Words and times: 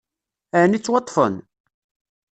Ɛni 0.61 0.79
ttwaṭṭfen? 0.79 1.35